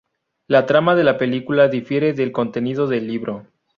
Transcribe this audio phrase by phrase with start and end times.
[0.47, 3.45] La trama de la película difiere del contenido del libro.